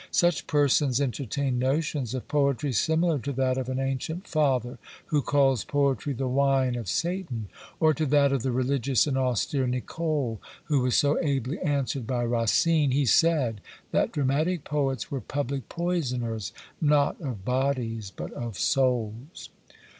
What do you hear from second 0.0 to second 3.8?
Such persons entertain notions of poetry similar to that of an